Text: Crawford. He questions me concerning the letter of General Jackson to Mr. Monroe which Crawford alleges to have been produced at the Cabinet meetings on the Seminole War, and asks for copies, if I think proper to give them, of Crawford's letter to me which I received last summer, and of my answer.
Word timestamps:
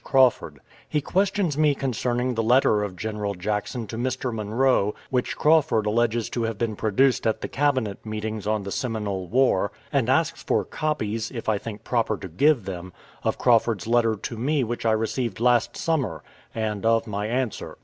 Crawford. 0.03 0.61
He 0.89 0.99
questions 0.99 1.59
me 1.59 1.75
concerning 1.75 2.33
the 2.33 2.41
letter 2.41 2.81
of 2.81 2.95
General 2.95 3.35
Jackson 3.35 3.85
to 3.85 3.97
Mr. 3.97 4.33
Monroe 4.33 4.95
which 5.11 5.35
Crawford 5.35 5.85
alleges 5.85 6.27
to 6.31 6.41
have 6.41 6.57
been 6.57 6.75
produced 6.75 7.27
at 7.27 7.41
the 7.41 7.47
Cabinet 7.47 8.03
meetings 8.03 8.47
on 8.47 8.63
the 8.63 8.71
Seminole 8.71 9.27
War, 9.27 9.71
and 9.93 10.09
asks 10.09 10.41
for 10.41 10.65
copies, 10.65 11.29
if 11.29 11.47
I 11.47 11.59
think 11.59 11.83
proper 11.83 12.17
to 12.17 12.27
give 12.27 12.65
them, 12.65 12.93
of 13.21 13.37
Crawford's 13.37 13.85
letter 13.85 14.15
to 14.15 14.37
me 14.37 14.63
which 14.63 14.87
I 14.87 14.91
received 14.91 15.39
last 15.39 15.77
summer, 15.77 16.23
and 16.55 16.83
of 16.83 17.05
my 17.05 17.27
answer. 17.27 17.77